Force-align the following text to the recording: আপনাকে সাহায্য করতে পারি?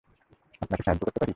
আপনাকে 0.61 0.83
সাহায্য 0.83 1.01
করতে 1.03 1.19
পারি? 1.19 1.29